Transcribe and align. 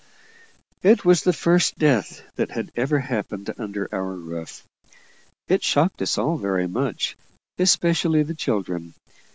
It 0.81 1.05
was 1.05 1.21
the 1.21 1.31
first 1.31 1.77
death 1.77 2.23
that 2.35 2.49
had 2.49 2.71
ever 2.75 2.97
happened 2.97 3.53
under 3.59 3.87
our 3.91 4.13
roof. 4.15 4.65
It 5.47 5.63
shocked 5.63 6.01
us 6.01 6.17
all 6.17 6.37
very 6.37 6.65
much, 6.67 7.15
especially 7.59 8.23
the 8.23 8.33
children. 8.33 8.95